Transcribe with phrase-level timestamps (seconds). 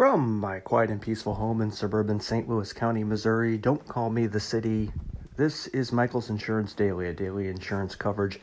[0.00, 2.48] From my quiet and peaceful home in suburban St.
[2.48, 4.90] Louis County, Missouri, don't call me the city.
[5.36, 8.40] This is Michael's Insurance Daily, a daily insurance coverage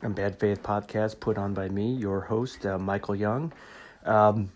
[0.00, 3.52] and bad faith podcast put on by me, your host, uh, Michael Young.
[4.06, 4.50] Um,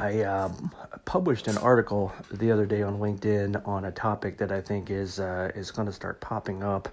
[0.00, 0.72] I um,
[1.04, 5.20] published an article the other day on LinkedIn on a topic that I think is
[5.20, 6.88] uh, is going to start popping up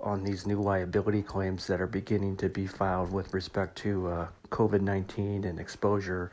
[0.00, 4.28] on these new liability claims that are beginning to be filed with respect to uh,
[4.50, 6.32] COVID nineteen and exposure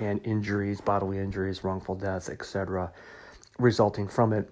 [0.00, 2.92] and injuries, bodily injuries, wrongful deaths, etc.,
[3.58, 4.50] resulting from it.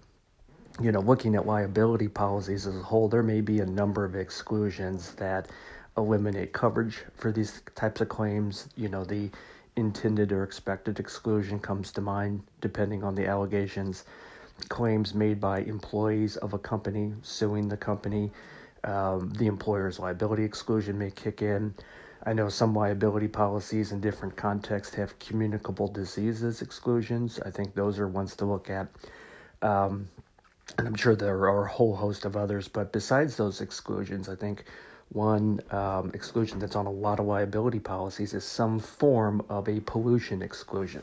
[0.80, 4.14] You know, looking at liability policies as a whole, there may be a number of
[4.14, 5.48] exclusions that
[5.96, 8.68] eliminate coverage for these types of claims.
[8.76, 9.30] You know, the
[9.78, 14.04] intended or expected exclusion comes to mind depending on the allegations.
[14.68, 18.30] Claims made by employees of a company suing the company,
[18.84, 21.74] um, the employer's liability exclusion may kick in.
[22.24, 27.38] I know some liability policies in different contexts have communicable diseases exclusions.
[27.44, 28.88] I think those are ones to look at.
[29.62, 30.08] Um,
[30.76, 34.34] and I'm sure there are a whole host of others, but besides those exclusions, I
[34.34, 34.64] think
[35.10, 39.80] one um, exclusion that's on a lot of liability policies is some form of a
[39.80, 41.02] pollution exclusion.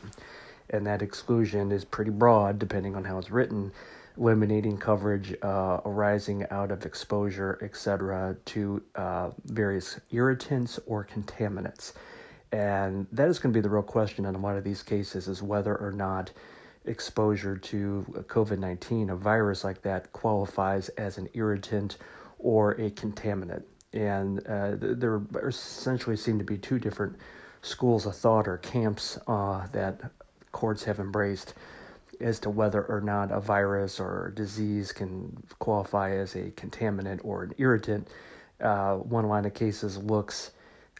[0.70, 3.72] And that exclusion is pretty broad depending on how it's written
[4.18, 11.92] eliminating coverage uh, arising out of exposure, etc., to uh, various irritants or contaminants.
[12.52, 15.28] And that is going to be the real question in a lot of these cases
[15.28, 16.32] is whether or not
[16.86, 21.98] exposure to COVID 19, a virus like that, qualifies as an irritant
[22.38, 23.64] or a contaminant.
[23.92, 27.16] And uh, there essentially seem to be two different
[27.62, 30.00] schools of thought or camps uh, that
[30.52, 31.54] courts have embraced
[32.20, 37.44] as to whether or not a virus or disease can qualify as a contaminant or
[37.44, 38.08] an irritant.
[38.60, 40.52] Uh, one line of cases looks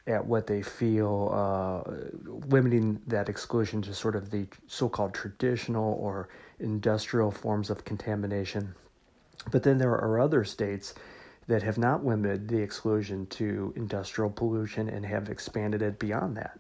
[0.07, 1.91] at what they feel, uh,
[2.49, 6.29] limiting that exclusion to sort of the so called traditional or
[6.61, 8.75] industrial forms of contamination.
[9.51, 10.95] But then there are other states
[11.49, 16.59] that have not limited the exclusion to industrial pollution and have expanded it beyond that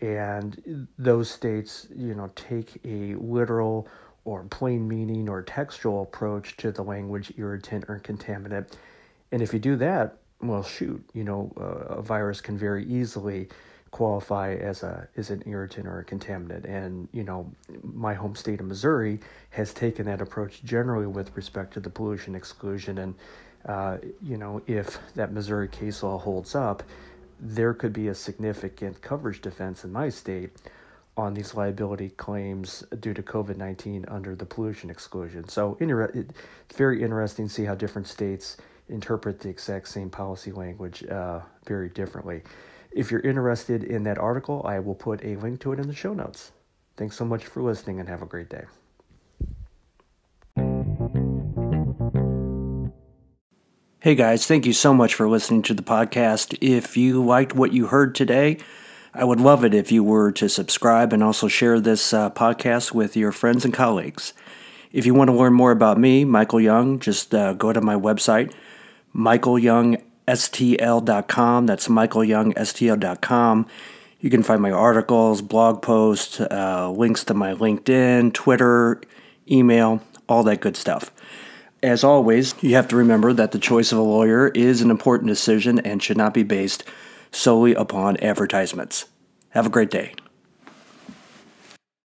[0.00, 3.88] and those states you know take a literal
[4.24, 8.72] or plain meaning or textual approach to the language irritant or contaminant.
[9.32, 13.48] And if you do that well shoot you know uh, a virus can very easily
[13.90, 16.64] qualify as a as an irritant or a contaminant.
[16.68, 17.50] And you know
[17.82, 19.20] my home state of Missouri
[19.50, 22.98] has taken that approach generally with respect to the pollution exclusion.
[22.98, 23.14] And
[23.64, 26.82] uh, you know if that Missouri case law holds up
[27.40, 30.50] there could be a significant coverage defense in my state
[31.16, 35.48] on these liability claims due to COVID 19 under the pollution exclusion.
[35.48, 38.58] So, it's very interesting to see how different states
[38.88, 42.42] interpret the exact same policy language uh, very differently.
[42.92, 45.94] If you're interested in that article, I will put a link to it in the
[45.94, 46.52] show notes.
[46.96, 48.64] Thanks so much for listening and have a great day.
[54.06, 56.56] Hey guys, thank you so much for listening to the podcast.
[56.60, 58.58] If you liked what you heard today,
[59.12, 62.92] I would love it if you were to subscribe and also share this uh, podcast
[62.92, 64.32] with your friends and colleagues.
[64.92, 67.96] If you want to learn more about me, Michael Young, just uh, go to my
[67.96, 68.54] website,
[69.12, 71.66] michaelyoungstl.com.
[71.66, 73.66] That's michaelyoungstl.com.
[74.20, 79.00] You can find my articles, blog posts, uh, links to my LinkedIn, Twitter,
[79.50, 81.10] email, all that good stuff.
[81.86, 85.28] As always, you have to remember that the choice of a lawyer is an important
[85.28, 86.82] decision and should not be based
[87.30, 89.04] solely upon advertisements.
[89.50, 90.12] Have a great day.